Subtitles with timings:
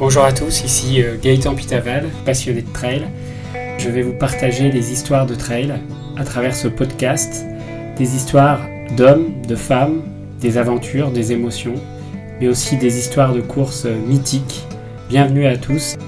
[0.00, 3.06] Bonjour à tous, ici euh, Gaëtan Pitaval, passionné de trail.
[3.76, 5.74] Je vais vous partager des histoires de trail
[6.16, 7.44] à travers ce podcast,
[7.98, 8.60] des histoires
[8.96, 10.00] d'hommes, de femmes,
[10.40, 11.74] des aventures, des émotions,
[12.40, 14.64] mais aussi des histoires de courses mythiques.
[15.10, 15.98] Bienvenue à tous.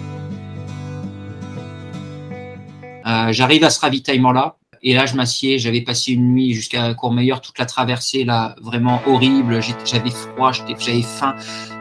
[3.07, 4.57] Euh, J'arrive à ce ravitaillement-là.
[4.85, 5.59] Et là, je m'assieds.
[5.59, 9.61] J'avais passé une nuit jusqu'à Courmayeur, toute la traversée, là, vraiment horrible.
[9.85, 11.37] J'avais froid, j'avais faim,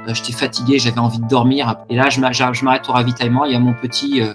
[0.08, 1.78] euh, j'étais fatigué, j'avais envie de dormir.
[1.90, 3.46] Et là, je m'arrête au ravitaillement.
[3.46, 4.34] Il y a mon petit, euh,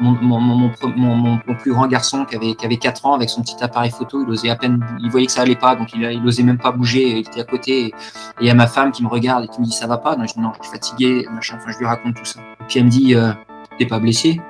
[0.00, 3.42] mon, mon, mon, mon, plus grand garçon qui avait, qui avait 4 ans avec son
[3.42, 4.22] petit appareil photo.
[4.24, 6.58] Il osait à peine, il voyait que ça allait pas, donc il, il osait même
[6.58, 7.18] pas bouger.
[7.18, 7.86] Il était à côté.
[7.86, 7.94] Et
[8.40, 10.14] il y a ma femme qui me regarde et qui me dit ça va pas?
[10.14, 11.56] Non, je dis non, je suis fatigué, machin.
[11.60, 12.38] Enfin, je lui raconte tout ça.
[12.60, 13.32] Et puis elle me dit, euh,
[13.76, 14.40] t'es pas blessé?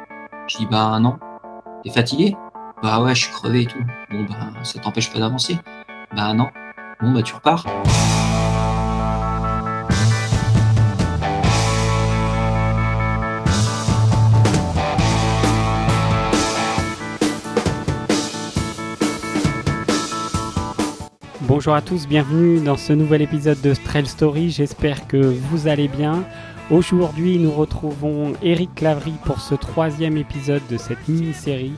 [0.49, 1.19] Je dis bah non.
[1.83, 2.37] T'es fatigué?
[2.85, 3.83] Bah ouais, je suis crevé et tout.
[4.11, 5.57] Bon bah ça t'empêche pas d'avancer
[6.15, 6.49] Bah non.
[7.01, 7.65] Bon bah tu repars.
[21.41, 24.51] Bonjour à tous, bienvenue dans ce nouvel épisode de Trail Story.
[24.51, 26.23] J'espère que vous allez bien.
[26.71, 31.73] Aujourd'hui, nous retrouvons Eric Clavry pour ce troisième épisode de cette mini-série.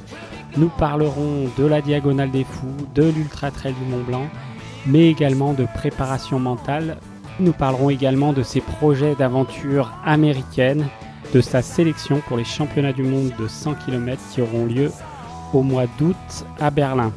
[0.57, 4.27] Nous parlerons de la Diagonale des Fous, de l'Ultra Trail du Mont Blanc,
[4.87, 6.97] mais également de préparation mentale.
[7.41, 10.87] Nous parlerons également de ses projets d'aventure américaine,
[11.34, 14.91] de sa sélection pour les championnats du monde de 100 km qui auront lieu
[15.53, 16.17] au mois d'août
[16.59, 17.12] à Berlin.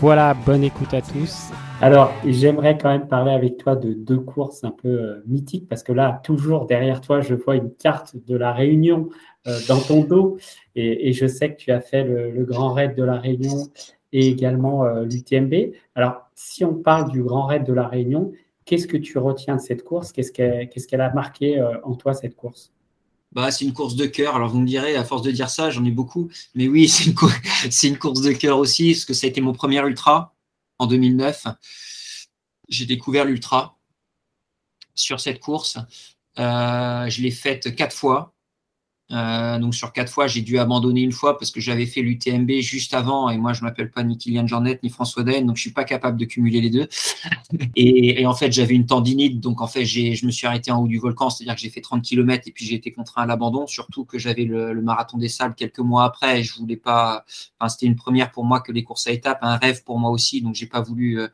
[0.00, 1.50] Voilà, bonne écoute à tous
[1.82, 5.82] alors, j'aimerais quand même parler avec toi de deux courses un peu euh, mythiques, parce
[5.82, 9.10] que là, toujours derrière toi, je vois une carte de la Réunion
[9.46, 10.38] euh, dans ton dos,
[10.74, 13.66] et, je sais que tu as fait le, Grand Raid de la Réunion
[14.12, 15.74] et également euh, l'UTMB.
[15.94, 18.32] Alors, si on parle du Grand Raid de la Réunion,
[18.64, 20.12] qu'est-ce que tu retiens de cette course?
[20.12, 22.72] Qu'est-ce qu'elle a marqué en toi, cette course?
[23.32, 24.34] Bah, c'est une course de cœur.
[24.34, 26.30] Alors, vous me direz, à force de dire ça, j'en ai beaucoup.
[26.54, 29.52] Mais oui, c'est une, une, course de cœur aussi, parce que ça a été mon
[29.52, 30.35] premier ultra
[30.78, 31.46] en 2009,
[32.68, 33.78] j'ai découvert l'ultra
[34.94, 35.78] sur cette course.
[36.38, 38.35] Euh, je l'ai faite quatre fois.
[39.12, 42.50] Euh, donc sur quatre fois, j'ai dû abandonner une fois parce que j'avais fait l'UTMB
[42.60, 45.62] juste avant et moi je m'appelle pas ni Kylian Jornet ni François Den, donc je
[45.62, 46.88] suis pas capable de cumuler les deux.
[47.76, 50.88] Et, en fait j'avais une tendinite, donc en fait je me suis arrêté en haut
[50.88, 53.66] du volcan, c'est-à-dire que j'ai fait 30 km et puis j'ai été contraint à l'abandon,
[53.66, 57.24] surtout que j'avais le, marathon des sables quelques mois après et je voulais pas.
[57.58, 60.10] Enfin c'était une première pour moi que les courses à étapes, un rêve pour moi
[60.10, 61.20] aussi, donc j'ai pas voulu.
[61.20, 61.28] Euh,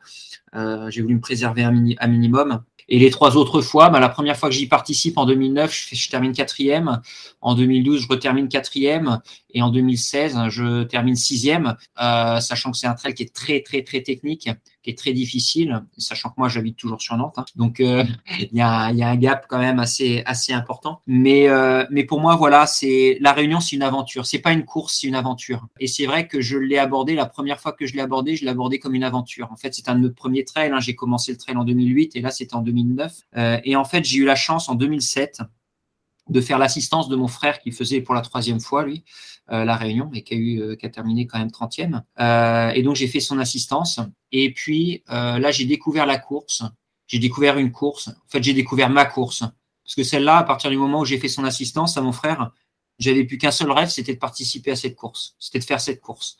[0.55, 2.63] euh, j'ai voulu me préserver un, minimum.
[2.89, 5.95] Et les trois autres fois, bah, la première fois que j'y participe en 2009, je,
[5.95, 7.01] je termine quatrième.
[7.41, 9.19] En 2012, je retermine quatrième.
[9.53, 13.61] Et en 2016, je termine sixième, euh, sachant que c'est un trail qui est très,
[13.61, 14.49] très, très technique,
[14.83, 17.35] qui est très difficile, sachant que moi, j'habite toujours sur Nantes.
[17.37, 17.45] Hein.
[17.55, 18.03] Donc, euh,
[18.39, 21.01] il y, a, y, a, un gap quand même assez, assez important.
[21.07, 24.25] Mais, euh, mais pour moi, voilà, c'est la Réunion, c'est une aventure.
[24.25, 25.67] C'est pas une course, c'est une aventure.
[25.79, 28.43] Et c'est vrai que je l'ai abordé, la première fois que je l'ai abordé, je
[28.43, 29.51] l'ai abordé comme une aventure.
[29.51, 30.71] En fait, c'est un de mes premiers trails.
[30.71, 30.79] Hein.
[30.79, 33.13] J'ai commencé le trail en 2008 et là, c'était en 2009.
[33.37, 35.41] Euh, et en fait, j'ai eu la chance en 2007
[36.29, 39.03] de faire l'assistance de mon frère qui faisait pour la troisième fois, lui,
[39.51, 42.01] euh, la réunion, et qui a, eu, euh, qui a terminé quand même 30e.
[42.19, 43.99] Euh, et donc, j'ai fait son assistance.
[44.31, 46.63] Et puis, là, j'ai découvert la course.
[47.07, 48.07] J'ai découvert une course.
[48.07, 49.43] En fait, j'ai découvert ma course.
[49.83, 52.51] Parce que celle-là, à partir du moment où j'ai fait son assistance à mon frère,
[52.99, 55.35] j'avais plus qu'un seul rêve, c'était de participer à cette course.
[55.39, 56.37] C'était de faire cette course.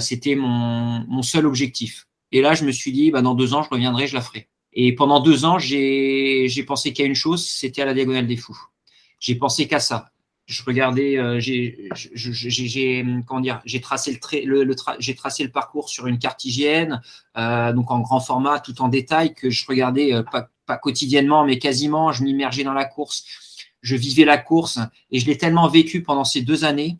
[0.00, 2.06] c'était mon, mon seul objectif.
[2.32, 4.50] Et là, je me suis dit, bah, dans deux ans, je reviendrai, je la ferai.
[4.74, 8.60] Et pendant deux ans, j'ai pensé qu'à une chose, c'était à la diagonale des fous
[9.26, 10.10] j'ai pensé qu'à ça.
[10.46, 11.88] Je regardais, euh, j'ai,
[13.82, 17.02] tracé le, j'ai tracé le parcours sur une carte hygiène,
[17.36, 21.58] euh, donc en grand format, tout en détail, que je regardais euh, pas quotidiennement, mais
[21.58, 22.12] quasiment.
[22.12, 23.24] Je m'immergeais dans la course,
[23.80, 24.78] je vivais la course,
[25.10, 26.98] et je l'ai tellement vécu pendant ces deux années.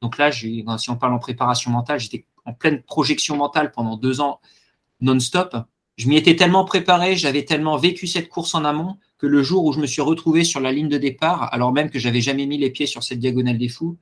[0.00, 4.20] Donc là, si on parle en préparation mentale, j'étais en pleine projection mentale pendant deux
[4.20, 4.40] ans
[5.00, 5.56] non-stop.
[5.96, 9.64] Je m'y étais tellement préparé, j'avais tellement vécu cette course en amont que le jour
[9.64, 12.46] où je me suis retrouvé sur la ligne de départ, alors même que j'avais jamais
[12.46, 13.96] mis les pieds sur cette diagonale des fous,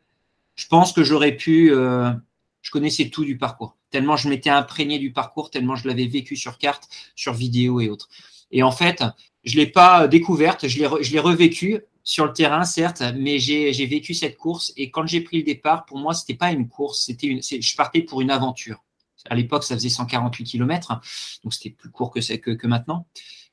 [0.54, 1.72] je pense que j'aurais pu.
[1.72, 2.12] Euh,
[2.60, 6.36] je connaissais tout du parcours, tellement je m'étais imprégné du parcours, tellement je l'avais vécu
[6.36, 8.08] sur carte, sur vidéo et autres.
[8.52, 9.02] Et en fait,
[9.44, 10.78] je l'ai pas découverte, je
[11.12, 14.72] l'ai revécu sur le terrain, certes, mais j'ai vécu cette course.
[14.76, 17.42] Et quand j'ai pris le départ, pour moi, c'était pas une course, c'était une.
[17.42, 18.82] Je partais pour une aventure.
[19.30, 21.00] À l'époque, ça faisait 148 km,
[21.44, 22.20] donc c'était plus court que,
[22.54, 23.06] que maintenant.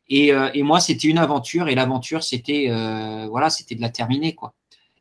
[0.10, 3.90] Et, euh, et moi, c'était une aventure, et l'aventure, c'était euh, voilà, c'était de la
[3.90, 4.54] terminer, quoi.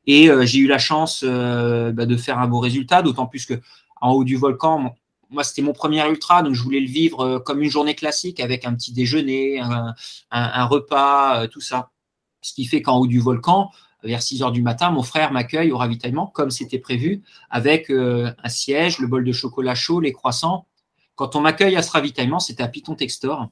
[0.07, 3.55] Et euh, j'ai eu la chance bah, de faire un beau résultat, d'autant plus que
[4.01, 4.95] en haut du volcan,
[5.31, 8.65] moi, c'était mon premier ultra, donc je voulais le vivre comme une journée classique avec
[8.65, 9.95] un petit déjeuner, un,
[10.31, 11.91] un, un repas, tout ça.
[12.41, 13.71] Ce qui fait qu'en haut du volcan,
[14.03, 18.33] vers 6 heures du matin, mon frère m'accueille au ravitaillement, comme c'était prévu, avec euh,
[18.43, 20.67] un siège, le bol de chocolat chaud, les croissants.
[21.17, 23.49] Quand on m'accueille à ce ravitaillement, c'était à Python Textor.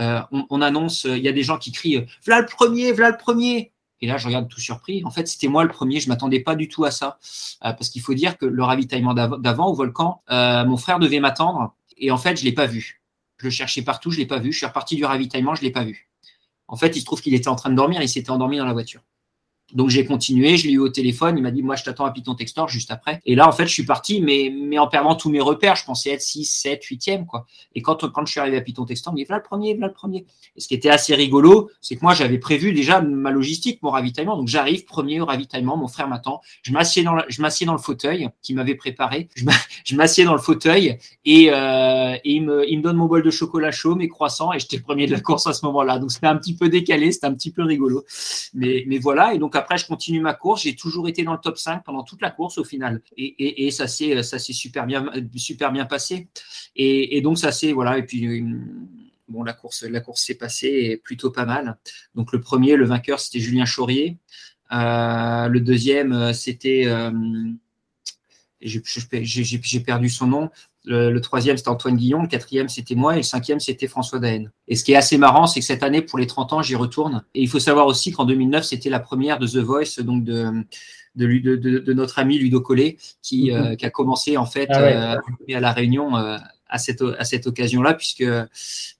[0.00, 3.16] Euh, on, annonce, il y a des gens qui crient V'là le premier, v'là le
[3.16, 3.72] premier.
[4.00, 5.04] Et là, je regarde tout surpris.
[5.04, 6.00] En fait, c'était moi le premier.
[6.00, 7.18] Je m'attendais pas du tout à ça.
[7.60, 11.74] parce qu'il faut dire que le ravitaillement d'avant au volcan, mon frère devait m'attendre.
[11.98, 13.00] Et en fait, je l'ai pas vu.
[13.36, 14.50] Je le cherchais partout, je l'ai pas vu.
[14.50, 16.08] Je suis reparti du ravitaillement, je l'ai pas vu.
[16.66, 18.64] En fait, il se trouve qu'il était en train de dormir, il s'était endormi dans
[18.64, 19.02] la voiture.
[19.74, 22.10] Donc j'ai continué, je l'ai eu au téléphone, il m'a dit moi je t'attends à
[22.10, 23.20] Python Textor juste après.
[23.26, 26.10] Et là en fait je suis parti mais, en perdant tous mes repères, je pensais
[26.10, 27.46] être 6, 7, 8e quoi.
[27.74, 29.74] Et quand, quand je suis arrivé à Python Textor, il me dit voilà le premier,
[29.74, 30.26] voilà le premier.
[30.56, 33.90] Et ce qui était assez rigolo, c'est que moi j'avais prévu déjà ma logistique, mon
[33.90, 34.36] ravitaillement.
[34.36, 38.56] Donc j'arrive premier au ravitaillement, mon frère m'attend, je m'assieds dans, dans le fauteuil qu'il
[38.56, 39.28] m'avait préparé,
[39.84, 43.22] je m'assieds dans le fauteuil et, euh, et il, me, il me donne mon bol
[43.22, 45.98] de chocolat chaud, mes croissants et j'étais le premier de la course à ce moment-là.
[45.98, 48.04] Donc c'était un petit peu décalé, c'était un petit peu rigolo.
[48.54, 50.62] Mais, mais voilà, et donc après, je continue ma course.
[50.62, 53.00] J'ai toujours été dans le top 5 pendant toute la course au final.
[53.16, 56.28] Et, ça s'est s'est super bien passé.
[56.74, 57.98] Et, donc ça c'est voilà.
[57.98, 58.44] Et puis
[59.28, 61.78] bon la course la course s'est passée plutôt pas mal.
[62.14, 64.18] Donc le premier le vainqueur c'était Julien Chaurier.
[64.72, 67.12] Euh, le deuxième c'était euh,
[68.60, 70.50] j'ai perdu son nom.
[70.84, 72.22] Le, troisième, c'était Antoine Guillon.
[72.22, 73.14] Le quatrième, c'était moi.
[73.14, 74.50] Et le cinquième, c'était François Daen.
[74.66, 76.74] Et ce qui est assez marrant, c'est que cette année, pour les 30 ans, j'y
[76.74, 77.22] retourne.
[77.34, 80.64] Et il faut savoir aussi qu'en 2009, c'était la première de The Voice, donc de,
[81.14, 83.72] de, de, notre ami Ludo Collet, qui, mm-hmm.
[83.72, 85.16] euh, qui, a commencé en fait ah euh,
[85.54, 86.38] à la Réunion euh,
[86.72, 88.24] à cette, à cette occasion-là, puisque,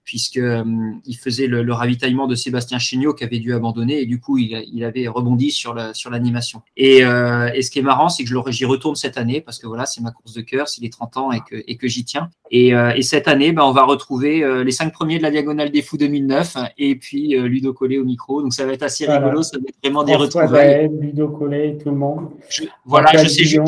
[0.05, 0.63] puisque euh,
[1.07, 4.63] il faisait le, ravitaillement de Sébastien Chéniaud qui avait dû abandonner, et du coup, il,
[4.73, 6.59] il avait rebondi sur l'animation.
[6.59, 9.59] Sur et, euh, et ce qui est marrant, c'est que j'y retourne cette année, parce
[9.59, 11.89] que voilà, c'est ma course de cœur, c'est les 30 ans et que, et que
[11.89, 12.29] j'y tiens.
[12.51, 15.31] Et, euh, et, cette année, ben, on va retrouver euh, les cinq premiers de la
[15.31, 18.43] Diagonale des Fous 2009, et puis Ludo Collet au micro.
[18.43, 20.91] Donc ça va être assez rigolo, ça va être vraiment des retrouvailles.
[21.01, 22.29] Ludo Collet, tout le monde.
[22.85, 23.63] voilà, je sais je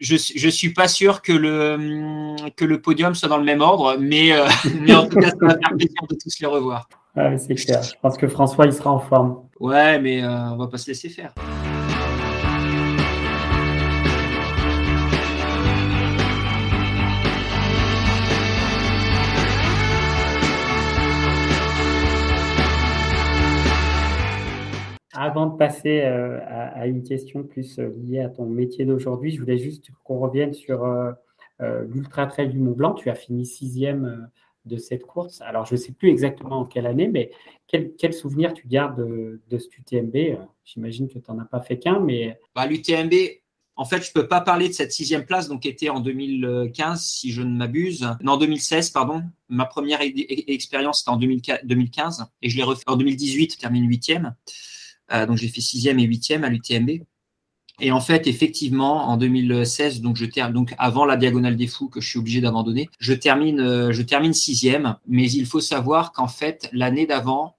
[0.00, 4.32] ne suis pas sûr que le, que le podium soit dans le même ordre, mais,
[4.32, 4.46] euh,
[4.80, 6.88] mais en tout cas, ça va faire plaisir de tous les revoir.
[7.16, 7.82] Ah, c'est clair.
[7.82, 9.42] Je pense que François, il sera en forme.
[9.58, 11.34] Ouais, mais euh, on va pas se laisser faire.
[25.20, 29.40] Avant de passer euh, à, une question plus euh, liée à ton métier d'aujourd'hui, je
[29.40, 31.10] voulais juste qu'on revienne sur euh,
[31.92, 32.94] l'Ultra Trail du Mont Blanc.
[32.94, 34.30] Tu as fini sixième
[34.64, 35.40] de cette course.
[35.40, 37.32] Alors, je ne sais plus exactement en quelle année, mais
[37.66, 41.80] quel, souvenir tu gardes de, de cet UTMB J'imagine que tu n'en as pas fait
[41.80, 42.38] qu'un, mais...
[42.54, 43.12] Bah, L'UTMB,
[43.74, 47.02] en fait, je ne peux pas parler de cette sixième place, donc était en 2015,
[47.02, 48.08] si je ne m'abuse.
[48.22, 49.24] Non, en 2016, pardon.
[49.48, 54.36] Ma première expérience, c'était en 2015, et je l'ai refait en 2018, termine huitième.
[55.12, 57.02] Euh, donc j'ai fait sixième et huitième à l'UTMB.
[57.80, 61.88] Et en fait, effectivement, en 2016, donc je termine, donc avant la diagonale des fous
[61.88, 64.96] que je suis obligé d'abandonner, je termine, euh, je termine sixième.
[65.06, 67.56] Mais il faut savoir qu'en fait, l'année d'avant,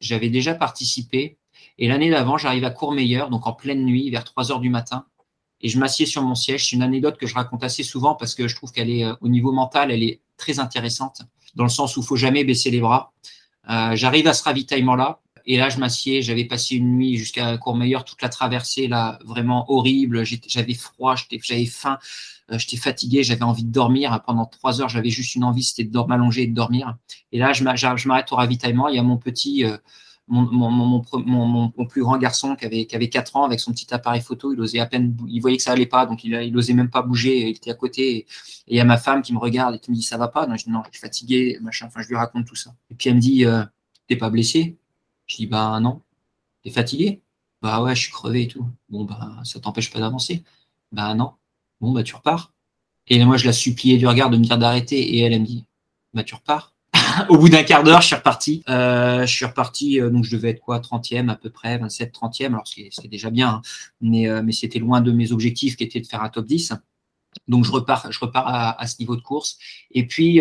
[0.00, 1.38] j'avais déjà participé.
[1.78, 5.06] Et l'année d'avant, j'arrive à Courmeilleur, donc en pleine nuit, vers 3 heures du matin.
[5.60, 6.68] Et je m'assieds sur mon siège.
[6.68, 9.14] C'est une anecdote que je raconte assez souvent parce que je trouve qu'elle est, euh,
[9.20, 11.22] au niveau mental, elle est très intéressante,
[11.56, 13.12] dans le sens où il faut jamais baisser les bras.
[13.94, 16.22] J'arrive à ce ravitaillement-là et là, je m'assieds.
[16.22, 20.24] J'avais passé une nuit jusqu'à Courmayeur, toute la traversée, là, vraiment horrible.
[20.24, 21.98] J'avais froid, j'avais faim,
[22.50, 24.22] euh, j'étais fatigué, j'avais envie de dormir.
[24.26, 26.96] Pendant trois heures, j'avais juste une envie, c'était de m'allonger et de dormir.
[27.32, 27.62] Et là, je
[28.08, 28.88] m'arrête au ravitaillement.
[28.88, 29.76] Il y a mon petit, euh,
[30.28, 31.02] mon,
[31.90, 34.52] plus grand garçon qui avait, qui avait 4 ans avec son petit appareil photo.
[34.54, 36.90] Il osait à peine, il voyait que ça allait pas, donc il, il osait même
[36.90, 37.50] pas bouger.
[37.50, 38.16] Il était à côté.
[38.16, 38.26] Et
[38.68, 40.48] il y a ma femme qui me regarde et qui me dit ça va pas?
[40.56, 41.86] Je dis non, je suis fatigué, machin.
[41.86, 42.74] Enfin, je lui raconte tout ça.
[42.90, 43.62] Et puis elle me dit, euh,
[44.08, 44.78] t'es pas blessé?
[45.26, 46.02] Je dis, bah non.
[46.62, 47.22] T'es fatigué?
[47.62, 48.66] Bah ouais, je suis crevé et tout.
[48.88, 50.44] Bon, bah ça t'empêche pas d'avancer?
[50.92, 51.32] Bah non.
[51.80, 52.52] Bon, bah tu repars.
[53.08, 55.16] Et moi, je la suppliais du regard de me dire d'arrêter.
[55.16, 55.64] Et elle, elle me dit,
[56.14, 56.74] bah tu repars.
[57.28, 58.62] Au bout d'un quart d'heure, je suis reparti.
[58.68, 62.14] Euh, je suis reparti, euh, donc je devais être quoi, 30e à peu près, 27,
[62.14, 63.62] 30e, alors c'est déjà bien, hein.
[64.00, 66.72] mais, euh, mais c'était loin de mes objectifs qui étaient de faire un top 10.
[67.48, 68.44] Donc je repars, je repars
[68.78, 69.58] à ce niveau de course.
[69.90, 70.40] Et puis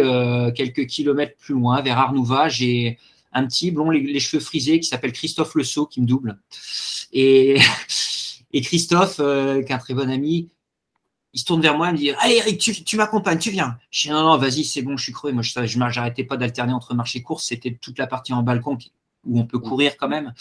[0.55, 2.99] quelques kilomètres plus loin, vers Arnouva, j'ai
[3.33, 6.39] un petit blond, les, cheveux frisés, qui s'appelle Christophe Le Sceau, qui me double.
[7.11, 7.57] Et,
[8.53, 10.49] et Christophe, euh, qui est un très bon ami,
[11.33, 13.77] il se tourne vers moi et me dit Allez, Eric, tu, m'accompagnes, tu viens.
[13.89, 15.33] Je dis Non, non, vas-y, c'est bon, je suis crevé.
[15.33, 17.47] Moi, je n'arrêtais pas d'alterner entre marche et course.
[17.47, 18.77] C'était toute la partie en balcon
[19.25, 20.33] où on peut courir quand même.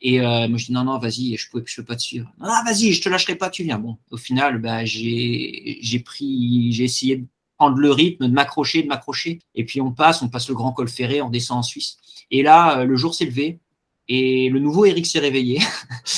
[0.00, 2.02] Et euh, moi, je dis Non, non, vas-y, je ne peux, je peux pas te
[2.02, 2.32] suivre.
[2.38, 3.78] Non, vas-y, je te lâcherai pas, tu viens.
[3.78, 7.26] Bon, au final, bah, j'ai pris, j'ai essayé de
[7.60, 9.40] prendre le rythme, de m'accrocher, de m'accrocher.
[9.54, 11.98] Et puis on passe, on passe le grand col ferré, on descend en Suisse.
[12.30, 13.60] Et là, euh, le jour s'est levé
[14.08, 15.60] Et le nouveau Eric s'est réveillé.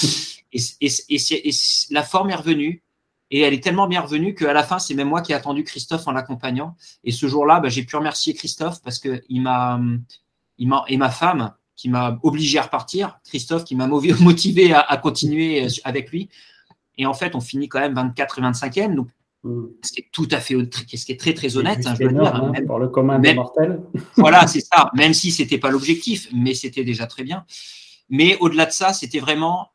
[0.53, 1.51] et, et,
[1.91, 2.83] la forme est revenue.
[3.31, 5.65] Et elle est tellement bien revenue qu'à la fin, c'est même moi qui ai attendu
[5.65, 6.77] Christophe en l'accompagnant.
[7.03, 9.81] Et ce jour-là, bah, j'ai pu remercier Christophe parce que il m'a,
[10.59, 13.87] il m'a, et ma femme qui m'a obligé à repartir, Christophe qui m'a
[14.21, 16.29] motivé à, continuer avec lui.
[16.99, 18.95] Et en fait, on finit quand même 24 et 25e.
[18.95, 19.09] Donc,
[19.43, 19.67] mm.
[19.83, 22.13] ce qui est tout à fait, ce qui est très très honnête, hein, je veux
[22.13, 23.83] dire, hein, pour le commun des mortels.
[24.17, 24.91] voilà, c'est ça.
[24.95, 27.45] Même si c'était pas l'objectif, mais c'était déjà très bien.
[28.09, 29.71] Mais au-delà de ça, c'était vraiment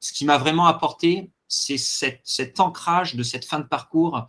[0.00, 4.28] ce qui m'a vraiment apporté, c'est cet ancrage de cette fin de parcours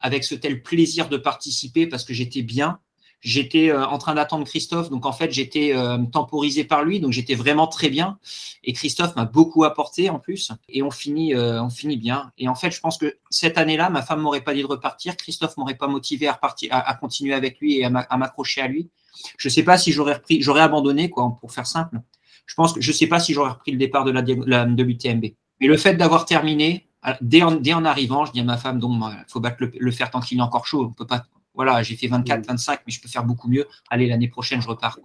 [0.00, 2.80] avec ce tel plaisir de participer parce que j'étais bien.
[3.20, 7.10] J'étais euh, en train d'attendre Christophe, donc en fait j'étais euh, temporisé par lui, donc
[7.10, 8.18] j'étais vraiment très bien.
[8.62, 12.30] Et Christophe m'a beaucoup apporté en plus, et on finit, euh, on finit bien.
[12.38, 15.16] Et en fait, je pense que cette année-là, ma femme m'aurait pas dit de repartir,
[15.16, 18.88] Christophe m'aurait pas motivé à repartir, à, continuer avec lui et à m'accrocher à lui.
[19.36, 22.00] Je sais pas si j'aurais repris, j'aurais abandonné quoi, pour faire simple.
[22.46, 25.24] Je pense que je sais pas si j'aurais repris le départ de de l'UTMB.
[25.60, 26.88] Mais le fait d'avoir terminé,
[27.20, 29.72] dès en, dès en, arrivant, je dis à ma femme, donc, il faut battre le,
[29.76, 30.86] le faire tant qu'il est encore chaud.
[30.88, 31.24] On peut pas,
[31.58, 33.66] voilà, j'ai fait 24, 25, mais je peux faire beaucoup mieux.
[33.90, 35.00] Allez, l'année prochaine, je repars.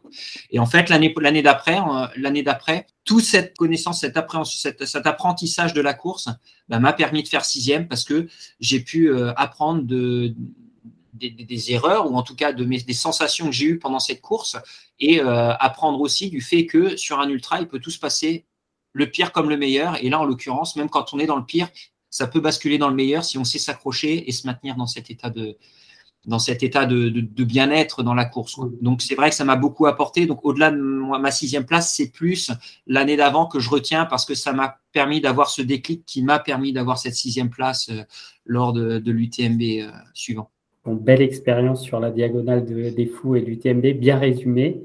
[0.51, 1.79] Et en fait, l'année, d'après,
[2.15, 6.29] l'année d'après, toute cette connaissance, cet, cet apprentissage de la course
[6.69, 8.27] bah, m'a permis de faire sixième parce que
[8.59, 10.35] j'ai pu euh, apprendre de,
[11.13, 14.21] des, erreurs ou en tout cas de mes, des sensations que j'ai eues pendant cette
[14.21, 14.55] course
[14.99, 18.45] et euh, apprendre aussi du fait que sur un ultra, il peut tout se passer,
[18.91, 19.97] le pire comme le meilleur.
[20.03, 21.67] Et là, en l'occurrence, même quand on est dans le pire,
[22.11, 25.09] ça peut basculer dans le meilleur si on sait s'accrocher et se maintenir dans cet
[25.09, 25.57] état de,
[26.25, 27.09] dans cet état de,
[27.43, 28.59] bien-être dans la course.
[28.81, 30.25] Donc c'est vrai que ça m'a beaucoup apporté.
[30.25, 32.51] Donc au-delà de ma sixième place, c'est plus
[32.87, 36.39] l'année d'avant que je retiens parce que ça m'a permis d'avoir ce déclic qui m'a
[36.39, 38.03] permis d'avoir cette sixième place euh,
[38.45, 40.49] lors de, l'UTMB euh, suivant.
[40.85, 44.83] belle expérience sur la diagonale des fous et l'UTMB, bien résumé.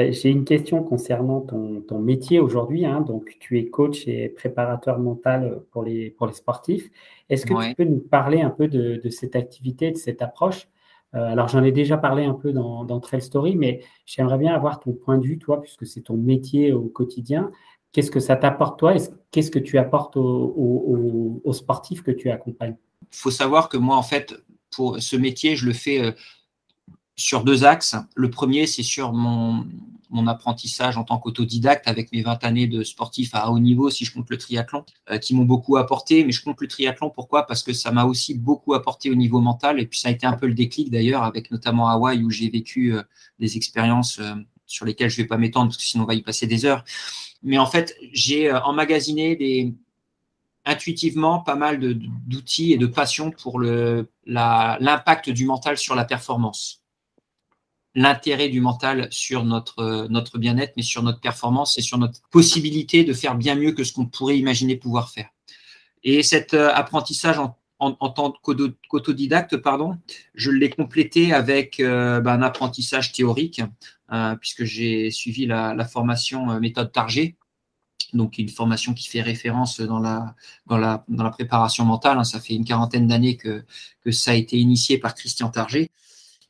[0.00, 2.86] Euh, j'ai une question concernant ton, métier aujourd'hui.
[2.86, 3.00] Hein.
[3.00, 6.90] donc, tu es coach et préparateur mental pour les, pour les sportifs.
[7.28, 10.68] Est-ce que tu peux nous parler un peu de, cette activité, de cette approche?
[11.14, 14.54] Euh, Alors, j'en ai déjà parlé un peu dans, dans Trail Story, mais j'aimerais bien
[14.54, 17.50] avoir ton point de vue, toi, puisque c'est ton métier au quotidien.
[17.92, 18.94] Qu'est-ce que ça t'apporte, toi?
[19.30, 22.76] Qu'est-ce que tu apportes aux, aux sportifs que tu accompagnes?
[23.12, 24.34] Il faut savoir que moi, en fait,
[24.70, 26.12] pour ce métier, je le fais euh,
[27.20, 27.96] sur deux axes.
[28.14, 29.66] Le premier, c'est sur mon,
[30.26, 34.12] apprentissage en tant qu'autodidacte avec mes 20 années de sportif à haut niveau, si je
[34.12, 36.24] compte le triathlon, euh, qui m'ont beaucoup apporté.
[36.24, 37.46] Mais je compte le triathlon, pourquoi?
[37.46, 39.78] Parce que ça m'a aussi beaucoup apporté au niveau mental.
[39.80, 42.48] Et puis ça a été un peu le déclic d'ailleurs, avec notamment Hawaï, où j'ai
[42.48, 43.02] vécu euh,
[43.38, 44.34] des expériences euh,
[44.66, 46.64] sur lesquelles je ne vais pas m'étendre, parce que sinon on va y passer des
[46.64, 46.84] heures.
[47.42, 49.74] Mais en fait, j'ai emmagasiné
[50.64, 56.79] intuitivement pas mal d'outils et de passion pour l'impact du mental sur la performance
[57.94, 63.04] l'intérêt du mental sur notre, notre bien-être, mais sur notre performance et sur notre possibilité
[63.04, 65.30] de faire bien mieux que ce qu'on pourrait imaginer pouvoir faire.
[66.02, 69.98] Et cet euh, apprentissage en, en, tant qu'autodidacte, pardon,
[70.34, 73.62] je l'ai complété avec euh, ben, un apprentissage théorique,
[74.12, 77.36] euh, puisque j'ai suivi la, la formation méthode Target,
[78.12, 80.34] donc une formation qui fait référence dans la,
[80.66, 82.18] dans la, dans la préparation mentale.
[82.18, 82.24] Hein.
[82.24, 83.64] Ça fait une quarantaine d'années que,
[84.04, 85.90] que ça a été initié par Christian Target.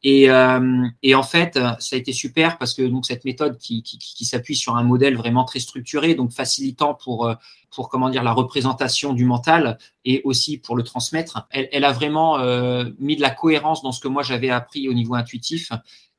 [0.02, 3.82] Et, euh, et, en fait, ça a été super parce que donc cette méthode qui,
[3.82, 7.34] qui, qui s'appuie sur un modèle vraiment très structuré, donc facilitant pour euh,
[7.70, 11.92] pour comment dire la représentation du mental et aussi pour le transmettre, elle, elle a
[11.92, 15.70] vraiment euh, mis de la cohérence dans ce que moi j'avais appris au niveau intuitif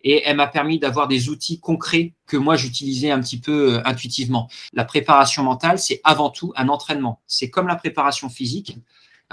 [0.04, 3.82] et elle m'a permis d'avoir des outils concrets que moi j'utilisais un petit peu euh,
[3.86, 4.50] intuitivement.
[4.74, 7.22] La préparation mentale, c'est avant tout un entraînement.
[7.28, 8.78] C'est comme la préparation physique.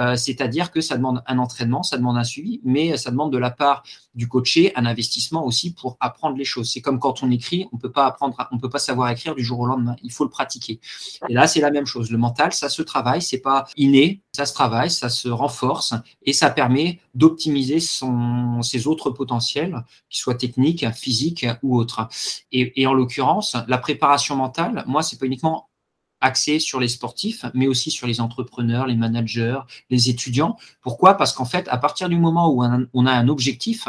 [0.00, 3.38] Euh, c'est-à-dire que ça demande un entraînement, ça demande un suivi, mais ça demande de
[3.38, 3.82] la part
[4.14, 6.70] du coaché un investissement aussi pour apprendre les choses.
[6.72, 9.44] C'est comme quand on écrit, on peut pas apprendre, on peut pas savoir écrire du
[9.44, 9.96] jour au lendemain.
[10.02, 10.80] Il faut le pratiquer.
[11.28, 12.10] Et là, c'est la même chose.
[12.10, 16.32] Le mental, ça se travaille, c'est pas inné, ça se travaille, ça se renforce et
[16.32, 22.08] ça permet d'optimiser ses autres potentiels, qu'ils soient techniques, physiques ou autres.
[22.52, 25.67] Et, et en l'occurrence, la préparation mentale, moi, c'est pas uniquement
[26.20, 29.60] axé sur les sportifs, mais aussi sur les entrepreneurs, les managers,
[29.90, 30.56] les étudiants.
[30.80, 31.14] Pourquoi?
[31.14, 33.88] Parce qu'en fait, à partir du moment où on a un objectif,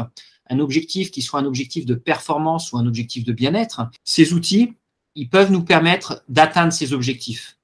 [0.49, 4.73] un objectif qui soit un objectif de performance ou un objectif de bien-être, ces outils,
[5.15, 7.57] ils peuvent nous permettre d'atteindre ces objectifs.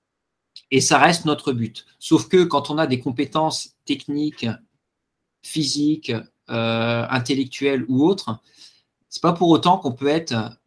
[0.71, 1.85] Et ça reste notre but.
[1.99, 4.47] Sauf que quand on a des compétences techniques,
[5.43, 6.11] physiques,
[6.49, 8.39] euh, intellectuelles ou autres,
[9.09, 10.57] c'est pas pour autant qu'on peut être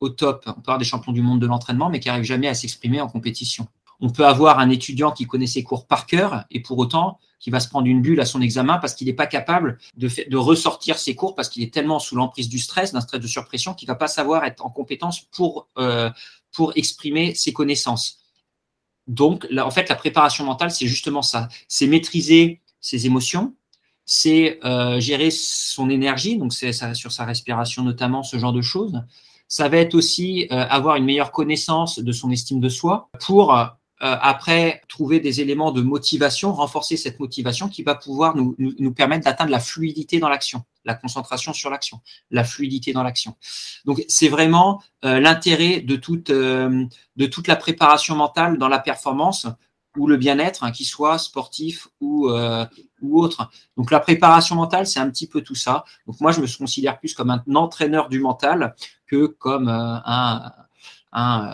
[0.00, 2.48] au top, on peut avoir des champions du monde de l'entraînement, mais qui n'arrivent jamais
[2.48, 3.66] à s'exprimer en compétition.
[4.00, 7.50] On peut avoir un étudiant qui connaît ses cours par cœur et pour autant qui
[7.50, 10.36] va se prendre une bulle à son examen parce qu'il n'est pas capable de, de,
[10.36, 13.74] ressortir ses cours parce qu'il est tellement sous l'emprise du stress, d'un stress de surpression,
[13.74, 16.10] qu'il ne va pas savoir être en compétence pour, euh,
[16.52, 18.18] pour exprimer ses connaissances.
[19.06, 21.48] Donc, là, en fait, la préparation mentale, c'est justement ça.
[21.68, 23.54] C'est maîtriser ses émotions,
[24.04, 29.02] c'est euh, gérer son énergie, donc c'est sur sa respiration notamment, ce genre de choses.
[29.48, 33.54] Ça va être aussi euh, avoir une meilleure connaissance de son estime de soi pour
[34.02, 38.74] euh, après trouver des éléments de motivation, renforcer cette motivation qui va pouvoir nous, nous,
[38.78, 42.00] nous permettre d'atteindre la fluidité dans l'action, la concentration sur l'action,
[42.30, 43.36] la fluidité dans l'action.
[43.86, 46.84] Donc c'est vraiment euh, l'intérêt de toute, euh,
[47.16, 49.46] de toute la préparation mentale dans la performance
[49.96, 52.64] ou le bien-être, hein, qu'il soit sportif ou, euh,
[53.02, 53.50] ou autre.
[53.76, 55.84] Donc la préparation mentale, c'est un petit peu tout ça.
[56.06, 58.74] Donc moi, je me considère plus comme un entraîneur du mental
[59.06, 60.52] que comme un,
[61.12, 61.50] un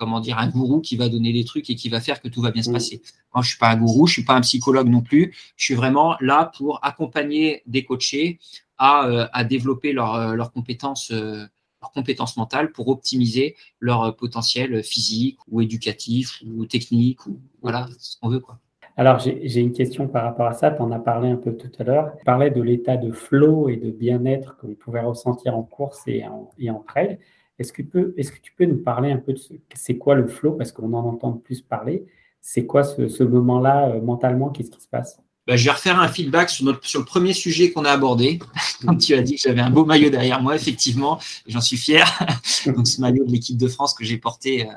[0.00, 2.40] comment dire, un gourou qui va donner des trucs et qui va faire que tout
[2.40, 3.02] va bien se passer.
[3.34, 5.34] Moi, je suis pas un gourou, je suis pas un psychologue non plus.
[5.56, 8.40] Je suis vraiment là pour accompagner des coachés
[8.78, 11.46] à, euh, à développer leurs euh, leur compétences, euh,
[11.82, 18.18] leurs compétences mentales pour optimiser leur potentiel physique ou éducatif ou technique ou voilà ce
[18.18, 18.58] qu'on veut quoi.
[18.96, 20.70] Alors, j'ai une question par rapport à ça.
[20.70, 22.12] Tu en as parlé un peu tout à l'heure.
[22.18, 26.22] Tu parlais de l'état de flow et de bien-être qu'on pouvait ressentir en course et
[26.26, 27.18] en, et trail.
[27.58, 30.26] Est-ce que, est que, tu peux nous parler un peu de ce, c'est quoi le
[30.26, 30.52] flow?
[30.52, 32.04] Parce qu'on en entend plus parler.
[32.42, 34.50] C'est quoi ce, moment-là euh, mentalement?
[34.50, 35.18] Qu'est-ce qui se passe?
[35.50, 38.38] Bah, Je vais refaire un feedback sur, notre, sur le premier sujet qu'on a abordé.
[38.86, 42.06] Quand tu as dit que j'avais un beau maillot derrière moi, effectivement, j'en suis fier.
[42.66, 44.72] Donc, ce maillot de l'équipe de France que j'ai porté euh,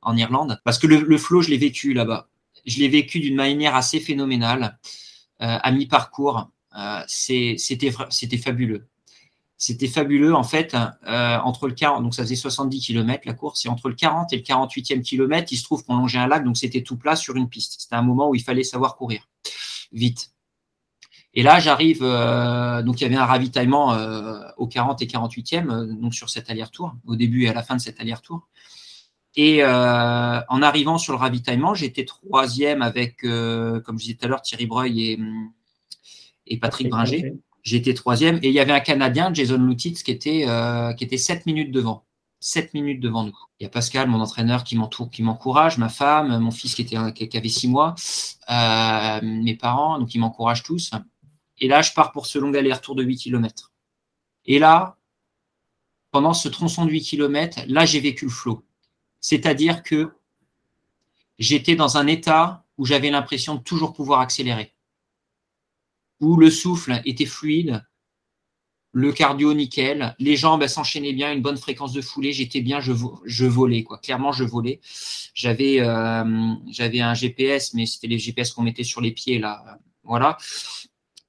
[0.00, 0.60] en Irlande.
[0.64, 2.28] Parce que le, flow, je l'ai vécu là-bas.
[2.66, 4.78] Je l'ai vécu d'une manière assez phénoménale,
[5.42, 6.48] euh, à mi-parcours.
[7.08, 8.86] c'était fabuleux.
[9.56, 10.76] C'était fabuleux en fait.
[11.08, 14.32] Euh, entre le 40, donc ça faisait 70 km la course, et entre le 40
[14.32, 17.16] et le 48e kilomètre, il se trouve qu'on longeait un lac, donc c'était tout plat
[17.16, 17.74] sur une piste.
[17.80, 19.26] C'était un moment où il fallait savoir courir
[19.92, 20.30] vite.
[21.34, 26.00] Et là, j'arrive, euh, donc il y avait un ravitaillement euh, au 40 et 48e,
[26.00, 28.48] donc sur cet aller-retour, au début et à la fin de cet aller-retour.
[29.36, 34.42] Et en arrivant sur le ravitaillement, j'étais troisième avec, comme je disais tout à l'heure,
[34.42, 35.20] Thierry Breuil et,
[36.48, 37.32] et Patrick Bringer.
[37.62, 41.18] J'étais troisième et il y avait un Canadien, Jason Lutitz, qui était, euh, qui était
[41.18, 42.06] 7 minutes devant.
[42.40, 43.38] 7 minutes devant nous.
[43.58, 46.82] Il y a Pascal, mon entraîneur, qui m'entoure, qui m'encourage, ma femme, mon fils qui,
[46.82, 47.94] était, qui avait 6 mois,
[48.50, 50.90] euh, mes parents, donc ils m'encouragent tous.
[51.58, 53.72] Et là, je pars pour ce long aller-retour de 8 km.
[54.46, 54.96] Et là,
[56.10, 58.64] pendant ce tronçon de 8 km, là, j'ai vécu le flot.
[59.20, 60.10] C'est-à-dire que
[61.38, 64.74] j'étais dans un état où j'avais l'impression de toujours pouvoir accélérer
[66.20, 67.84] où le souffle était fluide,
[68.92, 72.92] le cardio nickel, les jambes s'enchaînaient bien, une bonne fréquence de foulée, j'étais bien, je,
[73.46, 73.98] volais quoi.
[73.98, 74.80] Clairement, je volais.
[75.34, 79.78] J'avais euh, j'avais un GPS, mais c'était les GPS qu'on mettait sur les pieds là,
[80.02, 80.36] voilà.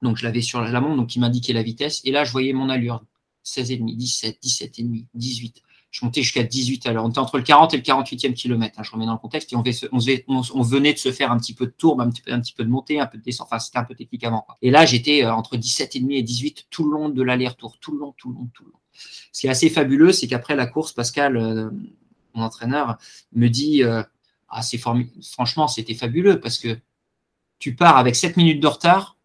[0.02, 2.02] Donc je l'avais sur la montre, donc il m'indiquait la vitesse.
[2.04, 3.04] Et là, je voyais mon allure
[3.46, 7.04] 16,5, 17, 17,5, 18 je montais jusqu'à 18 à l'heure.
[7.04, 8.80] On était entre le 40 et le 48e kilomètre.
[8.80, 9.52] Hein, je remets dans le contexte.
[9.52, 12.70] Et on, venait de se faire un petit peu de tourbe, un petit peu, de
[12.70, 13.48] montée, un peu de descente.
[13.52, 14.48] Enfin, c'était un peu technique avant.
[14.62, 17.78] Et là, j'étais euh, entre 17,5 et 18 tout le long de l'aller-retour.
[17.80, 18.80] Tout le long, tout le long, tout le long.
[19.34, 21.70] Ce qui est assez fabuleux, c'est qu'après la course, Pascal, euh,
[22.36, 22.98] mon entraîneur,
[23.34, 24.02] me dit euh,
[24.48, 26.80] ah, c'est franchement, c'était fabuleux parce que
[27.60, 29.18] tu pars avec 7 minutes de retard.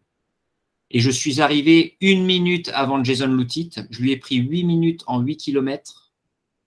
[0.89, 3.71] Et je suis arrivé une minute avant Jason Lutit.
[3.89, 6.06] Je lui ai pris 8 minutes en 8 kilomètres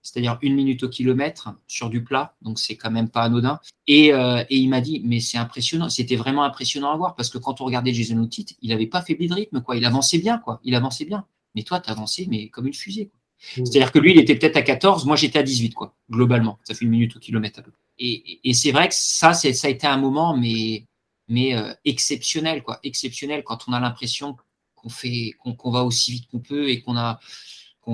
[0.02, 3.60] c'est-à-dire une minute au kilomètre sur du plat, donc c'est quand même pas anodin.
[3.86, 7.28] Et, euh, et il m'a dit, mais c'est impressionnant, c'était vraiment impressionnant à voir, parce
[7.28, 9.76] que quand on regardait Jason Outit, il n'avait pas faibli de rythme, quoi.
[9.76, 10.60] Il avançait bien, quoi.
[10.64, 11.26] Il avançait bien.
[11.54, 13.06] Mais toi, tu avançais, mais comme une fusée.
[13.06, 13.18] Quoi.
[13.56, 13.66] Mmh.
[13.66, 16.58] C'est-à-dire que lui, il était peut-être à 14, moi j'étais à 18, quoi, globalement.
[16.64, 17.80] Ça fait une minute au kilomètre à peu près.
[17.98, 20.86] Et, et c'est vrai que ça, ça a été un moment, mais,
[21.28, 22.80] mais euh, exceptionnel, quoi.
[22.82, 24.36] Exceptionnel quand on a l'impression
[24.74, 27.20] qu'on fait, qu'on va aussi vite qu'on peut et qu'on a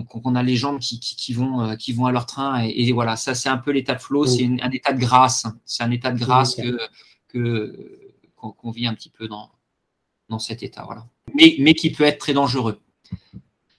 [0.02, 2.62] qu'on a les jambes qui, qui, vont, euh, qui vont à leur train.
[2.62, 5.46] Et, voilà, ça, c'est un peu l'état de flow, c'est un état de grâce.
[5.64, 6.56] C'est un état de grâce
[7.28, 8.06] que
[8.36, 9.50] qu'on vit un petit peu dans,
[10.28, 10.84] dans cet état.
[10.84, 11.06] Voilà.
[11.34, 12.80] Mais, mais qui peut être très dangereux.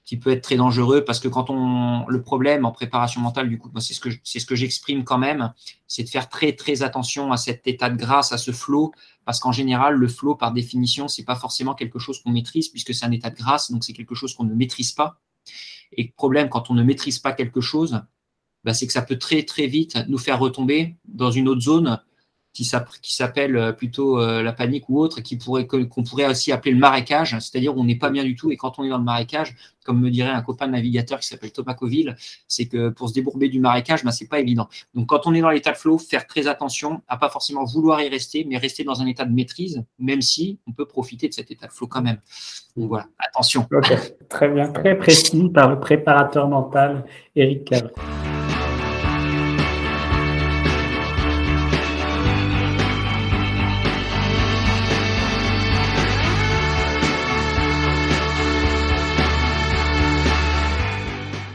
[0.03, 2.07] Qui peut être très dangereux parce que quand on.
[2.07, 5.53] Le problème en préparation mentale, du coup, c'est ce que, ce que j'exprime quand même,
[5.85, 8.93] c'est de faire très, très attention à cet état de grâce, à ce flow,
[9.25, 12.93] parce qu'en général, le flow, par définition, c'est pas forcément quelque chose qu'on maîtrise, puisque
[12.93, 15.19] c'est un état de grâce, donc c'est quelque chose qu'on ne maîtrise pas.
[15.93, 18.01] Et le problème, quand on ne maîtrise pas quelque chose,
[18.63, 22.01] bah, c'est que ça peut très très vite nous faire retomber dans une autre zone
[22.57, 27.77] qui s'appelle plutôt la panique ou autre, pourrait qu'on pourrait aussi appeler le marécage, c'est-à-dire
[27.77, 30.09] on n'est pas bien du tout et quand on est dans le marécage, comme me
[30.09, 32.17] dirait un copain navigateur qui s'appelle Thomas Coville,
[32.47, 34.67] c'est que pour se débourber du marécage, ben, c'est pas évident.
[34.93, 38.01] Donc quand on est dans l'état de flow, faire très attention à pas forcément vouloir
[38.01, 41.33] y rester, mais rester dans un état de maîtrise, même si on peut profiter de
[41.33, 42.19] cet état de flow quand même.
[42.75, 43.67] Donc voilà, attention.
[44.29, 47.91] Très bien, très précis par le préparateur mental Eric Cavre.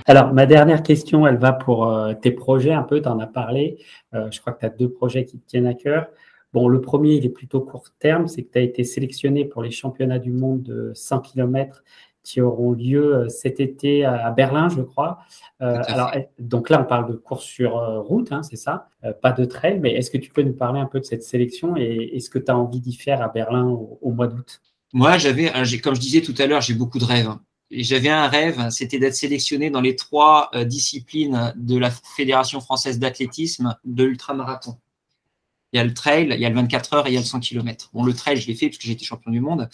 [0.07, 3.27] Alors, ma dernière question, elle va pour euh, tes projets un peu, tu en as
[3.27, 3.79] parlé.
[4.15, 6.09] Euh, je crois que tu as deux projets qui te tiennent à cœur.
[6.53, 9.63] Bon, le premier, il est plutôt court terme, c'est que tu as été sélectionné pour
[9.63, 11.83] les championnats du monde de 100 km
[12.25, 15.19] qui auront lieu euh, cet été à Berlin, je crois.
[15.59, 17.73] alors, donc là, on parle de course sur
[18.05, 18.89] route, hein, c'est ça,
[19.23, 21.77] pas de trail, mais est-ce que tu peux nous parler un peu de cette sélection
[21.77, 24.61] et est-ce que tu as envie d'y faire à Berlin au, mois d'août?
[24.93, 25.51] Moi, j'avais,
[25.83, 27.31] comme je disais tout à l'heure, j'ai beaucoup de rêves.
[27.73, 32.99] J'avais un rêve, c'était d'être sélectionné dans les trois euh, disciplines de la Fédération française
[32.99, 34.77] d'athlétisme de l'ultramarathon.
[35.73, 37.21] Il y a le trail, il y a le 24 heures et il y a
[37.21, 37.89] le 100 km.
[37.95, 39.71] Bon, le trail, je l'ai fait parce que j'étais champion du monde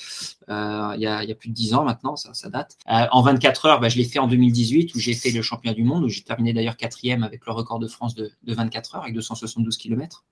[0.48, 2.78] euh, il, y a, plus de 10 ans maintenant, ça, ça date.
[2.88, 5.74] Euh, en 24 heures, bah, je l'ai fait en 2018 où j'ai fait le championnat
[5.74, 8.94] du monde, où j'ai terminé d'ailleurs quatrième avec le record de France de, de 24
[8.94, 10.24] heures avec 272 km.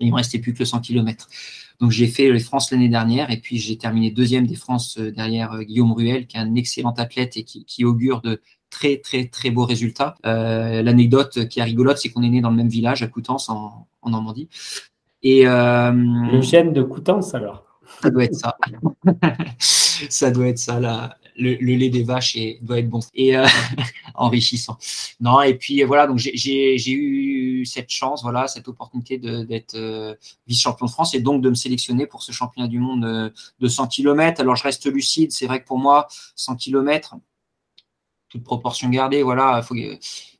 [0.00, 1.28] Et il me restait plus que le 100 km.
[1.80, 5.10] Donc j'ai fait les France l'année dernière et puis j'ai terminé deuxième des France euh,
[5.10, 9.26] derrière euh, Guillaume Ruel, qui est un excellent athlète et qui, augure de très très
[9.26, 10.14] très beaux résultats.
[10.26, 13.48] Euh, l'anecdote qui est rigolote, c'est qu'on est né dans le même village à Coutances
[13.48, 14.48] en, Normandie.
[15.22, 17.64] Et le gène de Coutances alors.
[18.02, 18.56] Ça doit être ça.
[19.58, 23.46] ça doit être ça là le, lait des vaches doit être bon et euh,
[24.14, 24.78] enrichissant.
[25.20, 30.14] Non, et puis voilà, donc j'ai eu cette chance, voilà, cette opportunité d'être euh,
[30.46, 33.68] vice-champion de France et donc de me sélectionner pour ce championnat du monde euh, de
[33.68, 34.40] 100 km.
[34.40, 37.16] Alors je reste lucide, c'est vrai que pour moi, 100 km,
[38.28, 39.60] toute proportion gardée, voilà,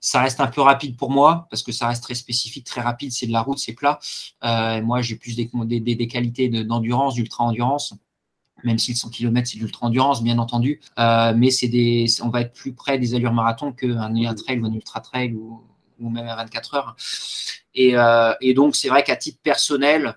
[0.00, 3.10] ça reste un peu rapide pour moi parce que ça reste très spécifique, très rapide,
[3.10, 3.98] c'est de la route, c'est plat.
[4.42, 5.50] moi, j'ai plus des,
[5.80, 7.94] des qualités d'endurance, d'ultra-endurance
[8.64, 12.28] même si le 100 km c'est de l'ultra-endurance, bien entendu, euh, mais c'est des, on
[12.28, 15.62] va être plus près des allures marathon qu'un un trail ou un ultra-trail ou,
[15.98, 16.96] même à 24 heures.
[17.74, 20.16] Et, euh, et donc, c'est vrai qu'à titre personnel,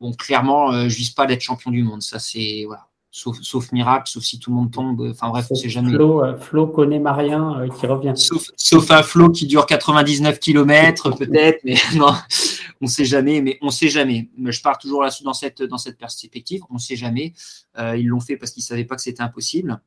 [0.00, 2.02] bon, clairement, euh, je vise pas d'être champion du monde.
[2.02, 2.88] Ça, c'est, voilà.
[3.18, 5.00] Sauf, sauf, miracle, sauf si tout le monde tombe.
[5.10, 5.94] Enfin bref, on sait jamais.
[5.94, 8.12] Flo, Flo connaît Marien qui revient.
[8.14, 12.12] Sauf, sauf un Flo qui dure 99 km peut-être, mais non,
[12.82, 14.28] on sait jamais, mais on sait jamais.
[14.44, 16.60] Je pars toujours là dans cette, dans cette perspective.
[16.68, 17.32] On sait jamais.
[17.78, 19.80] Euh, ils l'ont fait parce qu'ils savaient pas que c'était impossible.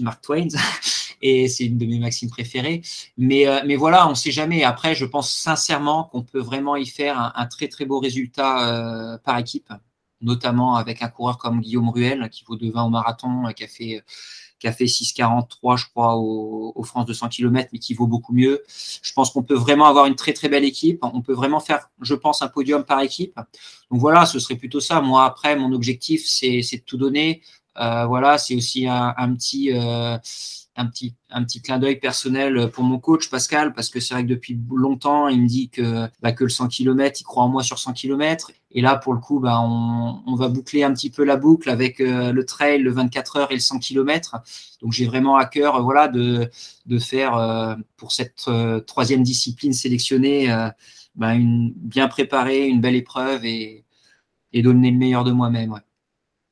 [0.00, 0.48] Mark Twain
[1.22, 2.82] et c'est une de mes maximes préférées.
[3.16, 4.64] Mais, euh, mais voilà, on sait jamais.
[4.64, 9.18] Après, je pense sincèrement qu'on peut vraiment y faire un, très très beau résultat euh,
[9.18, 9.72] par équipe,
[10.24, 13.68] notamment avec un coureur comme Guillaume Ruel qui vaut de 20 au marathon, qui a
[13.68, 14.02] fait
[14.64, 18.62] qui a fait 6,43, je crois, au, France 200 km, mais qui vaut beaucoup mieux.
[19.02, 21.00] Je pense qu'on peut vraiment avoir une très très belle équipe.
[21.02, 23.38] On peut vraiment faire, je pense, un podium par équipe.
[23.90, 25.02] Donc voilà, ce serait plutôt ça.
[25.02, 27.42] Moi, après, mon objectif, c'est de tout donner.
[27.78, 29.70] Euh, voilà, c'est aussi un, petit.
[29.72, 30.16] Euh,
[30.76, 34.24] un petit, un petit clin d'œil personnel pour mon coach Pascal, parce que c'est vrai
[34.24, 37.48] que depuis longtemps, il me dit que, bah, que le 100 km, il croit en
[37.48, 38.50] moi sur 100 km.
[38.72, 41.70] Et là, pour le coup, bah, on, on va boucler un petit peu la boucle
[41.70, 44.36] avec euh, le trail, le 24 heures et le 100 km.
[44.82, 46.50] Donc, j'ai vraiment à cœur voilà, de,
[46.86, 50.48] de faire euh, pour cette euh, troisième discipline sélectionnée
[51.14, 53.84] bah, une, bien préparée, une belle épreuve et,
[54.52, 55.80] et donner le meilleur de moi-même.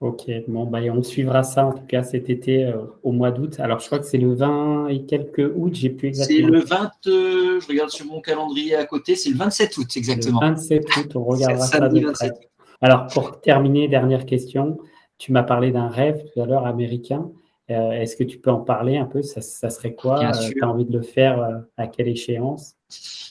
[0.02, 3.60] Ok, bon, bah, on suivra ça en tout cas cet été euh, au mois d'août.
[3.60, 6.48] Alors, je crois que c'est le 20 et quelques août, j'ai plus exactement.
[6.48, 9.88] C'est le 20, euh, je regarde sur mon calendrier à côté, c'est le 27 août
[9.94, 10.40] exactement.
[10.40, 12.32] Le 27 août, on regardera ça, de près.
[12.80, 14.78] Alors, pour terminer, dernière question.
[15.18, 17.30] Tu m'as parlé d'un rêve tout à l'heure américain.
[17.74, 19.22] Euh, est-ce que tu peux en parler un peu?
[19.22, 20.32] Ça, serait quoi?
[20.32, 22.76] Tu as envie de le faire à quelle échéance?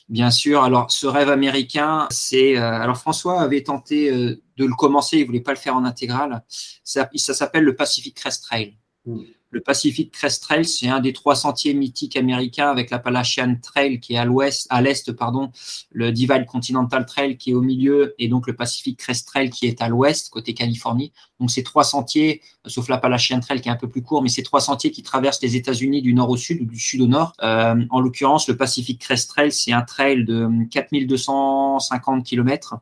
[0.10, 0.64] Bien sûr.
[0.64, 2.58] Alors, ce rêve américain, c'est.
[2.58, 5.86] Euh, alors, François avait tenté euh, de le commencer, il voulait pas le faire en
[5.86, 6.44] intégrale.
[6.84, 8.78] Ça, ça s'appelle le Pacific Crest Trail.
[9.06, 9.22] Hmm.
[9.52, 14.14] Le Pacific Crest Trail, c'est un des trois sentiers mythiques américains avec l'Appalachian Trail qui
[14.14, 15.52] est à l'ouest, à l'est, pardon,
[15.92, 19.68] le Divide Continental Trail qui est au milieu et donc le Pacific Crest Trail qui
[19.68, 21.12] est à l'ouest, côté Californie.
[21.42, 24.44] Donc ces trois sentiers, sauf l'Appalachian Trail qui est un peu plus court, mais ces
[24.44, 27.34] trois sentiers qui traversent les États-Unis du nord au sud ou du sud au nord.
[27.44, 32.76] Euh, en l'occurrence, le Pacific Crest Trail, c'est un trail de 4250 km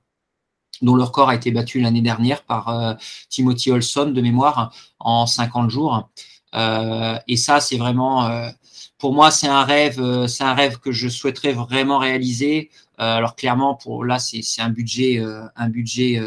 [0.82, 2.94] dont le record a été battu l'année dernière par euh,
[3.30, 6.10] Timothy Olson de mémoire en 50 jours.
[6.56, 8.50] Euh, et ça, c'est vraiment, euh,
[8.98, 12.70] pour moi, c'est un rêve, c'est un rêve que je souhaiterais vraiment réaliser.
[12.98, 15.24] alors clairement, pour là, c'est un budget,
[15.56, 16.22] un budget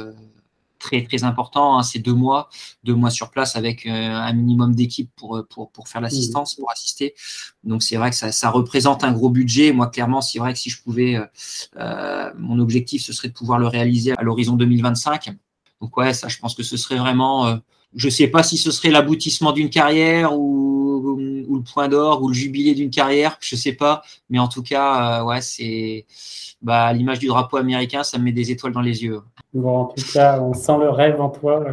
[0.78, 1.78] très très important.
[1.78, 2.48] Hein, c'est deux mois,
[2.82, 7.14] deux mois sur place avec un minimum d'équipe pour, pour, pour faire l'assistance, pour assister.
[7.62, 9.72] Donc c'est vrai que ça, ça, représente un gros budget.
[9.72, 11.18] Moi, clairement, c'est vrai que si je pouvais,
[12.38, 15.30] mon objectif, ce serait de pouvoir le réaliser à l'horizon 2025.
[15.82, 17.60] Donc ouais, ça, je pense que ce serait vraiment
[17.94, 20.62] je ne sais pas si ce serait l'aboutissement d'une carrière ou,
[21.54, 24.02] le point d'or ou le jubilé d'une carrière, je ne sais pas.
[24.30, 26.06] Mais en tout cas, euh, ouais, c'est
[26.62, 29.20] bah, l'image du drapeau américain, ça me met des étoiles dans les yeux.
[29.52, 31.64] Bon, en tout cas, on sent le rêve en toi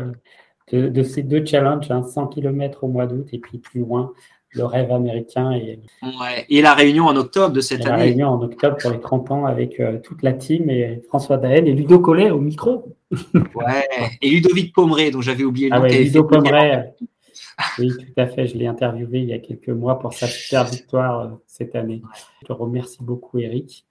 [0.73, 4.12] euh, de, ces deux challenges, 100 hein, km au mois d'août et puis plus loin,
[4.52, 5.52] le rêve américain.
[5.52, 5.80] Et,
[6.50, 7.98] et la réunion en octobre de cette année.
[7.98, 11.38] La réunion en octobre pour les 30 ans avec euh, toute la team et François
[11.38, 12.96] Daen et Ludo Collet au micro.
[13.56, 15.88] ouais, et Ludovic Pomeray, dont j'avais oublié le ah nom.
[15.88, 16.94] Ludo Pomeray.
[17.78, 18.48] Oui, tout à fait.
[18.48, 22.02] Je l'ai interviewé il y a quelques mois pour sa super victoire euh, cette année.
[22.42, 23.86] Je te remercie beaucoup, Eric.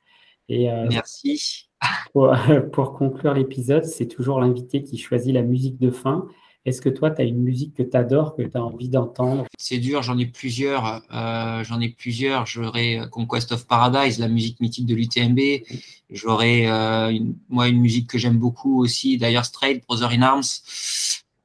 [0.48, 1.68] Et, euh, Merci.
[2.12, 2.34] Pour,
[2.72, 6.26] pour conclure l'épisode, c'est toujours l'invité qui choisit la musique de fin.
[6.64, 9.46] Est-ce que toi, tu as une musique que tu adores, que tu as envie d'entendre?
[9.56, 11.02] C'est dur, j'en ai plusieurs.
[11.12, 12.46] Euh, j'en ai plusieurs.
[12.46, 15.64] J'aurais Conquest of Paradise, la musique mythique de l'UTMB.
[16.10, 17.18] J'aurais, euh,
[17.48, 20.42] moi, une musique que j'aime beaucoup aussi, d'ailleurs Straight, Brother in Arms.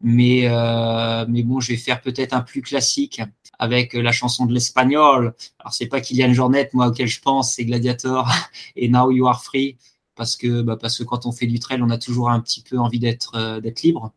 [0.02, 3.22] Mais, euh, mais bon, je vais faire peut-être un plus classique
[3.60, 5.34] avec la chanson de l'espagnol.
[5.60, 8.30] Alors, c'est pas Kylian Jornet, moi, auquel je pense, c'est Gladiator
[8.76, 9.78] et Now You Are Free.
[10.16, 12.62] Parce que, bah, parce que quand on fait du trail, on a toujours un petit
[12.62, 14.12] peu envie d'être d'être libre.